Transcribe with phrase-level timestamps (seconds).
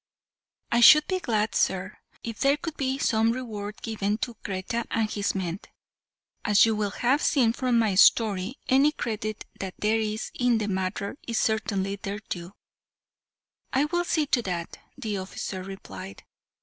[0.71, 5.07] "I should be glad, sir, if there could be some reward given to Kreta and
[5.07, 5.59] his men;
[6.43, 10.67] as you will have seen from my story, any credit that there is in the
[10.67, 12.53] matter is certainly their due."
[13.73, 16.23] "I will see to that," the officer replied.